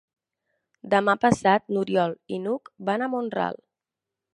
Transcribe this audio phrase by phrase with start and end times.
[0.93, 3.67] Demà passat n'Oriol i n'Hug van a Mont-ral.